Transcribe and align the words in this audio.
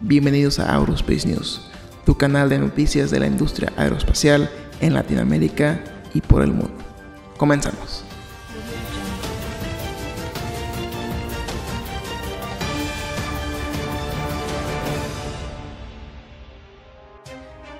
Bienvenidos 0.00 0.60
a 0.60 0.76
Aerospace 0.76 1.26
News, 1.26 1.60
tu 2.06 2.16
canal 2.16 2.48
de 2.48 2.58
noticias 2.58 3.10
de 3.10 3.18
la 3.18 3.26
industria 3.26 3.72
aeroespacial 3.76 4.48
en 4.80 4.94
Latinoamérica 4.94 5.82
y 6.14 6.20
por 6.20 6.42
el 6.42 6.52
mundo. 6.52 6.78
Comenzamos. 7.36 8.07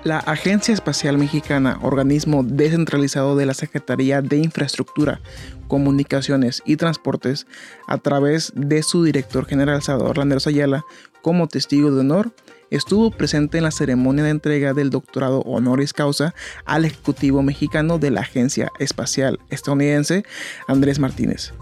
La 0.09 0.17
Agencia 0.17 0.73
Espacial 0.73 1.19
Mexicana, 1.19 1.77
organismo 1.83 2.41
descentralizado 2.41 3.35
de 3.35 3.45
la 3.45 3.53
Secretaría 3.53 4.23
de 4.23 4.37
Infraestructura, 4.37 5.21
Comunicaciones 5.67 6.63
y 6.65 6.77
Transportes, 6.77 7.45
a 7.85 7.99
través 7.99 8.51
de 8.55 8.81
su 8.81 9.03
director 9.03 9.45
general 9.45 9.83
Salvador 9.83 10.17
Landeros 10.17 10.47
Ayala, 10.47 10.83
como 11.21 11.47
testigo 11.47 11.91
de 11.91 11.99
honor, 11.99 12.31
estuvo 12.71 13.11
presente 13.11 13.59
en 13.59 13.65
la 13.65 13.69
ceremonia 13.69 14.23
de 14.23 14.31
entrega 14.31 14.73
del 14.73 14.89
doctorado 14.89 15.41
honoris 15.41 15.93
causa 15.93 16.33
al 16.65 16.85
Ejecutivo 16.85 17.43
Mexicano 17.43 17.99
de 17.99 18.09
la 18.09 18.21
Agencia 18.21 18.71
Espacial 18.79 19.39
Estadounidense, 19.51 20.25
Andrés 20.67 20.97
Martínez. 20.97 21.53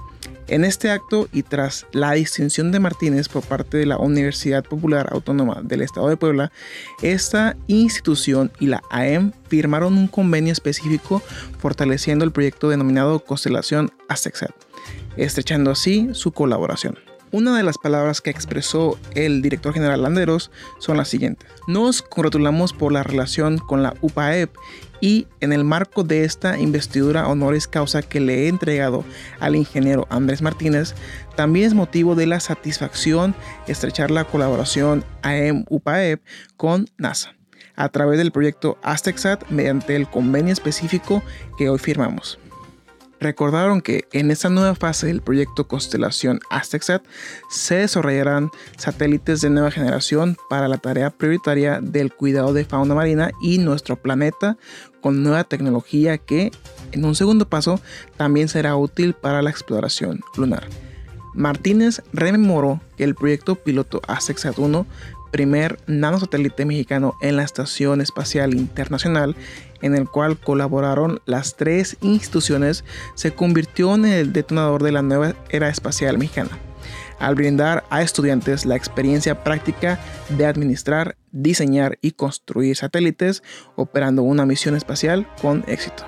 En 0.47 0.63
este 0.63 0.91
acto 0.91 1.27
y 1.33 1.43
tras 1.43 1.85
la 1.91 2.13
distinción 2.13 2.71
de 2.71 2.79
Martínez 2.79 3.27
por 3.27 3.43
parte 3.43 3.77
de 3.77 3.85
la 3.85 3.97
Universidad 3.97 4.63
Popular 4.63 5.09
Autónoma 5.11 5.59
del 5.61 5.81
Estado 5.81 6.07
de 6.07 6.15
Puebla, 6.15 6.53
esta 7.01 7.57
institución 7.67 8.51
y 8.59 8.67
la 8.67 8.81
AEM 8.89 9.33
firmaron 9.49 9.97
un 9.97 10.07
convenio 10.07 10.53
específico 10.53 11.21
fortaleciendo 11.59 12.23
el 12.23 12.31
proyecto 12.31 12.70
denominado 12.70 13.20
Constelación 13.20 13.91
Aztexat, 14.07 14.51
estrechando 15.17 15.71
así 15.71 16.09
su 16.13 16.31
colaboración. 16.31 17.06
Una 17.31 17.58
de 17.58 17.63
las 17.63 17.77
palabras 17.77 18.22
que 18.22 18.30
expresó 18.30 18.98
el 19.13 19.41
director 19.41 19.73
general 19.73 20.02
Landeros 20.02 20.49
son 20.80 20.95
las 20.95 21.09
siguientes. 21.09 21.49
Nos 21.68 22.02
congratulamos 22.02 22.72
por 22.72 22.94
la 22.94 23.04
relación 23.04 23.58
con 23.58 23.84
la 23.84 23.93
UPAEP 24.01 24.55
y 25.01 25.27
en 25.41 25.51
el 25.51 25.66
marco 25.66 26.04
de 26.04 26.24
esta 26.24 26.57
investidura 26.57 27.27
honoris 27.27 27.68
causa 27.68 28.01
que 28.01 28.21
le 28.21 28.46
he 28.46 28.48
entregado 28.48 29.04
al 29.41 29.57
ingeniero 29.57 30.07
Andrés 30.10 30.41
Martínez, 30.41 30.96
también 31.35 31.68
es 31.68 31.74
motivo 31.74 32.16
de 32.16 32.27
la 32.27 32.40
satisfacción 32.40 33.35
estrechar 33.68 34.10
la 34.10 34.23
colaboración 34.23 35.04
AEM-UPAEP 35.21 36.21
con 36.55 36.88
NASA 36.98 37.34
a 37.76 37.90
través 37.90 38.18
del 38.18 38.32
proyecto 38.32 38.77
Aztexat 38.84 39.49
mediante 39.49 39.96
el 39.96 40.10
convenio 40.10 40.54
específico 40.54 41.21
que 41.57 41.70
hoy 41.70 41.77
firmamos. 41.77 42.40
Recordaron 43.20 43.82
que 43.82 44.05
en 44.12 44.32
esta 44.32 44.49
nueva 44.49 44.76
fase 44.76 45.07
del 45.07 45.21
proyecto 45.21 45.68
Constelación 45.68 46.40
Aztexat 46.49 47.04
se 47.49 47.76
desarrollarán 47.76 48.51
satélites 48.77 49.41
de 49.41 49.49
nueva 49.49 49.71
generación 49.71 50.37
para 50.49 50.68
la 50.68 50.77
tarea 50.77 51.10
prioritaria 51.10 51.79
del 51.82 52.13
cuidado 52.13 52.54
de 52.54 52.65
fauna 52.65 52.95
marina 52.95 53.32
y 53.41 53.57
nuestro 53.57 53.95
planeta 53.95 54.57
con 55.01 55.23
nueva 55.23 55.43
tecnología 55.43 56.18
que, 56.18 56.51
en 56.91 57.05
un 57.05 57.15
segundo 57.15 57.49
paso, 57.49 57.79
también 58.18 58.49
será 58.49 58.76
útil 58.76 59.13
para 59.13 59.41
la 59.41 59.49
exploración 59.49 60.21
lunar. 60.35 60.68
Martínez 61.38 62.02
rememoró 62.13 62.82
que 62.98 63.04
el 63.04 63.13
proyecto 63.13 63.55
piloto 63.55 64.02
Aztexat 64.07 64.57
1 64.57 64.88
primer 65.31 65.78
nanosatélite 65.85 66.66
mexicano 66.66 67.16
en 67.22 67.35
la 67.35 67.44
Estación 67.44 68.02
Espacial 68.02 68.56
Internacional, 68.56 69.35
en 69.81 69.94
el 69.94 70.09
cual 70.09 70.40
colaboraron 70.40 71.22
las 71.25 71.56
tres 71.56 71.97
instituciones, 72.02 72.84
se 73.13 73.34
convirtió 73.34 73.94
en 73.94 74.06
el 74.06 74.34
detonador 74.34 74.81
de 74.81 74.91
la 74.91 75.03
nueva 75.03 75.35
era 75.50 75.69
espacial 75.69 76.18
mexicana, 76.18 76.57
al 77.19 77.35
brindar 77.35 77.84
a 77.91 78.01
estudiantes 78.01 78.66
la 78.66 78.75
experiencia 78.75 79.44
práctica 79.44 80.00
de 80.29 80.46
administrar, 80.46 81.18
diseñar 81.31 82.00
y 82.01 82.12
construir 82.12 82.78
satélites 82.78 83.44
operando 83.75 84.24
una 84.24 84.46
misión 84.46 84.75
espacial 84.75 85.28
con 85.41 85.63
éxito. 85.68 86.03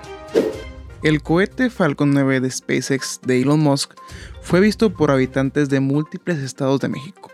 El 1.01 1.21
cohete 1.21 1.69
Falcon 1.69 2.11
9 2.11 2.41
de 2.41 2.51
SpaceX 2.51 3.21
de 3.25 3.41
Elon 3.41 3.61
Musk 3.61 3.93
fue 4.41 4.59
visto 4.59 4.91
por 4.91 5.11
habitantes 5.11 5.69
de 5.69 5.79
múltiples 5.79 6.39
estados 6.39 6.79
de 6.79 6.89
México 6.89 7.29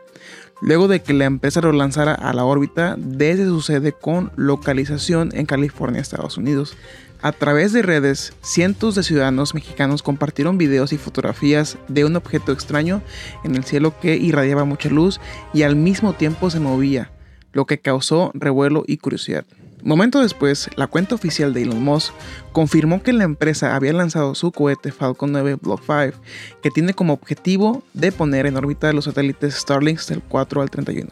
luego 0.61 0.87
de 0.87 1.01
que 1.01 1.13
la 1.13 1.25
empresa 1.25 1.61
lo 1.61 1.71
lanzara 1.71 2.13
a 2.13 2.33
la 2.33 2.45
órbita 2.45 2.95
desde 2.97 3.45
su 3.45 3.61
sede 3.61 3.91
con 3.91 4.31
localización 4.35 5.31
en 5.33 5.45
California, 5.45 6.01
Estados 6.01 6.37
Unidos. 6.37 6.77
A 7.21 7.31
través 7.31 7.73
de 7.73 7.81
redes, 7.81 8.33
cientos 8.41 8.95
de 8.95 9.03
ciudadanos 9.03 9.55
mexicanos 9.55 10.03
compartieron 10.03 10.57
videos 10.57 10.93
y 10.93 10.97
fotografías 10.97 11.77
de 11.87 12.05
un 12.05 12.15
objeto 12.15 12.51
extraño 12.51 13.01
en 13.43 13.55
el 13.55 13.63
cielo 13.63 13.99
que 13.99 14.15
irradiaba 14.15 14.65
mucha 14.65 14.89
luz 14.89 15.19
y 15.53 15.63
al 15.63 15.75
mismo 15.75 16.13
tiempo 16.13 16.49
se 16.49 16.59
movía, 16.59 17.11
lo 17.51 17.65
que 17.65 17.79
causó 17.79 18.31
revuelo 18.33 18.83
y 18.85 18.97
curiosidad. 18.97 19.45
Momento 19.83 20.21
después, 20.21 20.69
la 20.77 20.87
cuenta 20.87 21.15
oficial 21.15 21.53
de 21.53 21.63
Elon 21.63 21.83
Musk 21.83 22.13
confirmó 22.51 23.03
que 23.03 23.13
la 23.13 23.23
empresa 23.23 23.75
había 23.75 23.93
lanzado 23.93 24.33
su 24.33 24.51
cohete 24.51 24.91
Falcon 24.91 25.31
9 25.31 25.57
Block 25.61 25.81
5, 25.81 26.19
que 26.63 26.71
tiene 26.71 26.93
como 26.93 27.13
objetivo 27.13 27.83
de 27.93 28.11
poner 28.11 28.47
en 28.47 28.57
órbita 28.57 28.91
los 28.93 29.05
satélites 29.05 29.55
Starlink 29.55 29.99
del 30.05 30.21
4 30.23 30.61
al 30.61 30.69
31. 30.71 31.11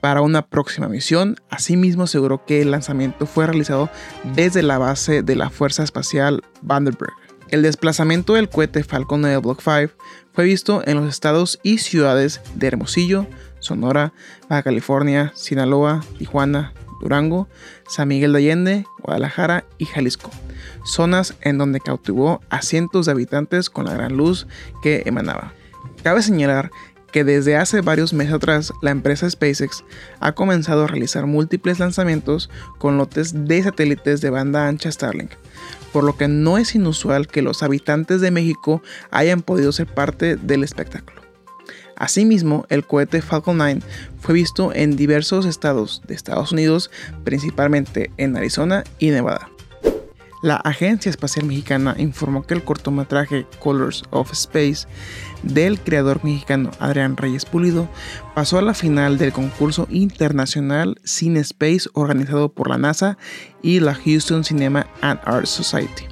Para 0.00 0.20
una 0.20 0.42
próxima 0.46 0.88
misión, 0.88 1.36
asimismo 1.48 2.02
aseguró 2.04 2.44
que 2.44 2.60
el 2.60 2.70
lanzamiento 2.70 3.26
fue 3.26 3.46
realizado 3.46 3.90
desde 4.34 4.62
la 4.62 4.78
base 4.78 5.22
de 5.22 5.34
la 5.34 5.50
Fuerza 5.50 5.82
Espacial 5.82 6.42
Vandenberg. 6.62 7.12
El 7.48 7.62
desplazamiento 7.62 8.34
del 8.34 8.48
cohete 8.48 8.84
Falcon 8.84 9.20
9 9.20 9.38
Block 9.38 9.60
5 9.62 9.94
fue 10.32 10.44
visto 10.44 10.82
en 10.86 10.96
los 10.96 11.08
estados 11.08 11.58
y 11.62 11.78
ciudades 11.78 12.40
de 12.54 12.66
Hermosillo, 12.66 13.26
Sonora, 13.60 14.12
Baja 14.48 14.62
California, 14.62 15.32
Sinaloa, 15.34 16.04
Tijuana, 16.18 16.74
Durango, 17.04 17.48
San 17.86 18.08
Miguel 18.08 18.32
de 18.32 18.38
Allende, 18.38 18.84
Guadalajara 19.02 19.64
y 19.78 19.84
Jalisco, 19.84 20.30
zonas 20.84 21.34
en 21.42 21.58
donde 21.58 21.78
cautivó 21.78 22.40
a 22.50 22.62
cientos 22.62 23.06
de 23.06 23.12
habitantes 23.12 23.70
con 23.70 23.84
la 23.84 23.92
gran 23.92 24.16
luz 24.16 24.48
que 24.82 25.02
emanaba. 25.04 25.52
Cabe 26.02 26.22
señalar 26.22 26.70
que 27.12 27.22
desde 27.22 27.56
hace 27.56 27.82
varios 27.82 28.12
meses 28.12 28.34
atrás 28.34 28.72
la 28.82 28.90
empresa 28.90 29.28
SpaceX 29.30 29.84
ha 30.18 30.32
comenzado 30.32 30.84
a 30.84 30.86
realizar 30.88 31.26
múltiples 31.26 31.78
lanzamientos 31.78 32.50
con 32.78 32.96
lotes 32.96 33.44
de 33.44 33.62
satélites 33.62 34.20
de 34.20 34.30
banda 34.30 34.66
ancha 34.66 34.90
Starlink, 34.90 35.30
por 35.92 36.04
lo 36.04 36.16
que 36.16 36.26
no 36.26 36.58
es 36.58 36.74
inusual 36.74 37.28
que 37.28 37.42
los 37.42 37.62
habitantes 37.62 38.20
de 38.20 38.30
México 38.30 38.82
hayan 39.10 39.42
podido 39.42 39.70
ser 39.70 39.86
parte 39.86 40.36
del 40.36 40.64
espectáculo. 40.64 41.23
Asimismo, 41.96 42.66
el 42.68 42.84
cohete 42.84 43.22
Falcon 43.22 43.58
9 43.58 43.80
fue 44.20 44.34
visto 44.34 44.72
en 44.74 44.96
diversos 44.96 45.46
estados 45.46 46.02
de 46.06 46.14
Estados 46.14 46.52
Unidos, 46.52 46.90
principalmente 47.24 48.10
en 48.16 48.36
Arizona 48.36 48.84
y 48.98 49.10
Nevada. 49.10 49.48
La 50.44 50.56
Agencia 50.56 51.08
Espacial 51.08 51.46
Mexicana 51.46 51.94
informó 51.96 52.42
que 52.42 52.52
el 52.52 52.62
cortometraje 52.62 53.46
Colors 53.60 54.02
of 54.10 54.30
Space 54.32 54.86
del 55.42 55.80
creador 55.80 56.22
mexicano 56.22 56.70
Adrián 56.80 57.16
Reyes 57.16 57.46
Pulido 57.46 57.88
pasó 58.34 58.58
a 58.58 58.62
la 58.62 58.74
final 58.74 59.16
del 59.16 59.32
concurso 59.32 59.86
internacional 59.88 61.00
Cine 61.02 61.40
Space 61.40 61.88
organizado 61.94 62.52
por 62.52 62.68
la 62.68 62.76
NASA 62.76 63.16
y 63.62 63.80
la 63.80 63.94
Houston 63.94 64.44
Cinema 64.44 64.86
and 65.00 65.18
Art 65.24 65.46
Society. 65.46 66.04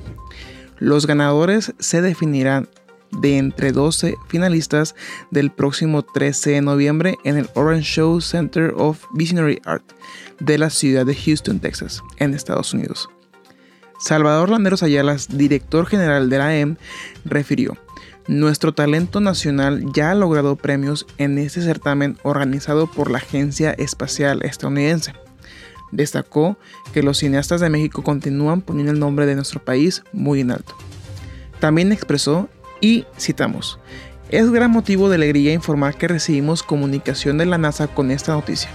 Los 0.79 1.07
ganadores 1.07 1.75
se 1.79 2.01
definirán 2.01 2.71
de 3.19 3.39
entre 3.39 3.73
12 3.73 4.17
finalistas 4.29 4.95
del 5.31 5.51
próximo 5.51 6.03
13 6.03 6.51
de 6.51 6.61
noviembre 6.63 7.19
en 7.25 7.37
el 7.37 7.49
Orange 7.55 7.85
Show 7.85 8.21
Center 8.21 8.73
of 8.77 9.05
Visionary 9.15 9.61
Art 9.65 9.85
de 10.41 10.59
la 10.59 10.71
ciudad 10.71 11.07
de 11.07 11.15
Houston, 11.15 11.61
Texas, 11.61 12.03
en 12.19 12.35
Estados 12.35 12.75
Unidos. 12.75 13.09
Salvador 14.01 14.51
Landeros 14.51 14.83
Ayalas, 14.83 15.29
director 15.29 15.87
general 15.87 16.29
de 16.29 16.39
la 16.39 16.57
EM, 16.57 16.77
refirió, 17.25 17.77
nuestro 18.29 18.73
talento 18.73 19.21
nacional 19.21 19.85
ya 19.93 20.11
ha 20.11 20.15
logrado 20.15 20.57
premios 20.57 21.07
en 21.19 21.39
este 21.39 21.61
certamen 21.61 22.19
organizado 22.23 22.87
por 22.87 23.11
la 23.11 23.19
Agencia 23.19 23.73
Espacial 23.73 24.43
Estadounidense. 24.43 25.13
Destacó 25.91 26.57
que 26.93 27.03
los 27.03 27.19
cineastas 27.19 27.61
de 27.61 27.69
México 27.69 28.03
continúan 28.03 28.61
poniendo 28.61 28.93
el 28.93 29.01
nombre 29.01 29.27
de 29.27 29.35
nuestro 29.35 29.65
país 29.65 30.03
muy 30.13 30.41
en 30.41 30.53
alto. 30.53 30.75
También 31.59 31.93
expresó 31.93 32.49
y 32.83 33.07
citamos, 33.19 33.79
es 34.29 34.51
gran 34.51 34.71
motivo 34.71 35.09
de 35.09 35.15
alegría 35.15 35.55
informar 35.55 35.95
que 35.95 36.09
recibimos 36.09 36.63
comunicación 36.63 37.39
de 37.39 37.47
la 37.47 37.57
NASA 37.57 37.87
con 37.87 38.11
esta 38.11 38.33
noticia, 38.33 38.69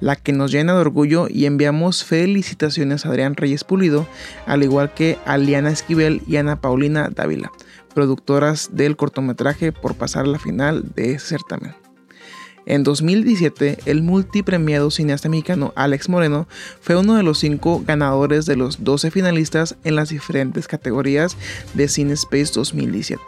la 0.00 0.16
que 0.16 0.32
nos 0.32 0.52
llena 0.52 0.72
de 0.74 0.80
orgullo 0.80 1.26
y 1.28 1.44
enviamos 1.44 2.04
felicitaciones 2.04 3.04
a 3.04 3.10
Adrián 3.10 3.34
Reyes 3.36 3.64
Pulido, 3.64 4.06
al 4.46 4.62
igual 4.62 4.94
que 4.94 5.18
a 5.26 5.36
Liana 5.36 5.70
Esquivel 5.70 6.22
y 6.26 6.36
Ana 6.36 6.60
Paulina 6.60 7.10
Dávila, 7.14 7.50
productoras 7.94 8.70
del 8.72 8.96
cortometraje 8.96 9.72
por 9.72 9.94
pasar 9.94 10.26
la 10.26 10.38
final 10.38 10.84
de 10.94 11.12
ese 11.12 11.28
certamen. 11.28 11.79
En 12.66 12.84
2017, 12.84 13.78
el 13.86 14.02
multipremiado 14.02 14.90
cineasta 14.90 15.28
mexicano 15.28 15.72
Alex 15.76 16.08
Moreno 16.08 16.46
fue 16.80 16.96
uno 16.96 17.16
de 17.16 17.22
los 17.22 17.38
cinco 17.38 17.82
ganadores 17.86 18.46
de 18.46 18.56
los 18.56 18.84
12 18.84 19.10
finalistas 19.10 19.76
en 19.84 19.96
las 19.96 20.10
diferentes 20.10 20.68
categorías 20.68 21.36
de 21.74 21.88
Cine 21.88 22.12
Space 22.14 22.52
2017. 22.54 23.22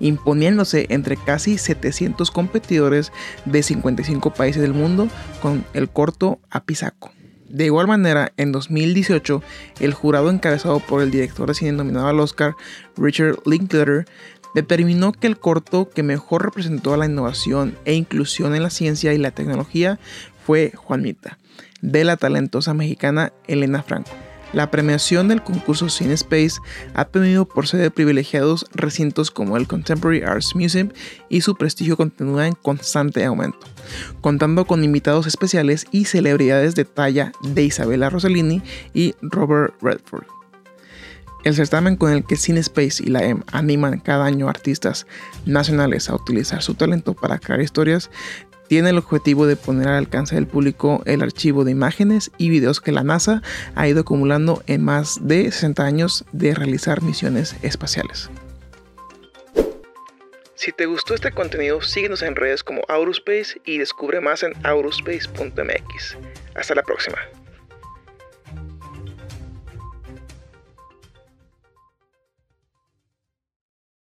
imponiéndose 0.00 0.86
entre 0.90 1.16
casi 1.16 1.56
700 1.56 2.32
competidores 2.32 3.12
de 3.44 3.62
55 3.62 4.34
países 4.34 4.60
del 4.60 4.74
mundo 4.74 5.08
con 5.40 5.64
el 5.72 5.88
corto 5.88 6.40
Apisaco. 6.50 7.12
De 7.54 7.66
igual 7.66 7.86
manera, 7.86 8.32
en 8.36 8.50
2018, 8.50 9.40
el 9.78 9.94
jurado 9.94 10.28
encabezado 10.28 10.80
por 10.80 11.02
el 11.02 11.12
director 11.12 11.46
de 11.46 11.54
cine 11.54 11.70
nominado 11.70 12.08
al 12.08 12.18
Oscar, 12.18 12.56
Richard 12.96 13.38
Linklater, 13.46 14.06
determinó 14.54 15.12
que 15.12 15.26
el 15.26 15.38
corto 15.38 15.90
que 15.90 16.02
mejor 16.02 16.44
representó 16.44 16.94
a 16.94 16.96
la 16.96 17.06
innovación 17.06 17.76
e 17.84 17.94
inclusión 17.94 18.54
en 18.54 18.62
la 18.62 18.70
ciencia 18.70 19.12
y 19.12 19.18
la 19.18 19.32
tecnología 19.32 19.98
fue 20.44 20.72
Juanita, 20.74 21.38
de 21.80 22.04
la 22.04 22.16
talentosa 22.16 22.74
mexicana 22.74 23.32
Elena 23.46 23.82
Franco. 23.82 24.10
La 24.54 24.70
premiación 24.70 25.26
del 25.26 25.42
concurso 25.42 25.88
Cine 25.88 26.14
Space 26.14 26.60
ha 26.94 27.06
tenido 27.06 27.44
por 27.44 27.66
sede 27.66 27.90
privilegiados 27.90 28.66
recintos 28.72 29.32
como 29.32 29.56
el 29.56 29.66
Contemporary 29.66 30.22
Arts 30.22 30.54
Museum 30.54 30.90
y 31.28 31.40
su 31.40 31.56
prestigio 31.56 31.96
continúa 31.96 32.46
en 32.46 32.54
constante 32.54 33.24
aumento, 33.24 33.58
contando 34.20 34.64
con 34.64 34.84
invitados 34.84 35.26
especiales 35.26 35.86
y 35.90 36.04
celebridades 36.04 36.76
de 36.76 36.84
talla 36.84 37.32
de 37.42 37.64
Isabella 37.64 38.10
Rossellini 38.10 38.62
y 38.92 39.16
Robert 39.22 39.74
Redford. 39.82 40.26
El 41.44 41.54
certamen 41.54 41.96
con 41.96 42.10
el 42.10 42.24
que 42.24 42.36
CineSpace 42.36 43.02
y 43.04 43.08
la 43.08 43.22
EM 43.22 43.42
animan 43.52 44.00
cada 44.00 44.24
año 44.24 44.48
artistas 44.48 45.06
nacionales 45.44 46.08
a 46.08 46.14
utilizar 46.14 46.62
su 46.62 46.74
talento 46.74 47.12
para 47.12 47.38
crear 47.38 47.60
historias 47.60 48.10
tiene 48.66 48.90
el 48.90 48.98
objetivo 48.98 49.46
de 49.46 49.56
poner 49.56 49.88
al 49.88 49.96
alcance 49.96 50.34
del 50.34 50.46
público 50.46 51.02
el 51.04 51.22
archivo 51.22 51.64
de 51.64 51.70
imágenes 51.70 52.30
y 52.38 52.48
videos 52.48 52.80
que 52.80 52.92
la 52.92 53.04
NASA 53.04 53.42
ha 53.74 53.86
ido 53.86 54.00
acumulando 54.00 54.62
en 54.66 54.82
más 54.82 55.18
de 55.20 55.44
60 55.44 55.84
años 55.84 56.24
de 56.32 56.54
realizar 56.54 57.02
misiones 57.02 57.56
espaciales. 57.62 58.30
Si 60.54 60.72
te 60.72 60.86
gustó 60.86 61.14
este 61.14 61.30
contenido, 61.30 61.82
síguenos 61.82 62.22
en 62.22 62.36
redes 62.36 62.64
como 62.64 62.80
Aurospace 62.88 63.60
y 63.66 63.76
descubre 63.76 64.22
más 64.22 64.42
en 64.42 64.54
aurospace.mx. 64.64 66.16
Hasta 66.54 66.74
la 66.74 66.82
próxima. 66.82 67.18